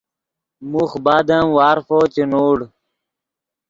[0.71, 2.57] موخ بعد ام وارفو چے نوڑ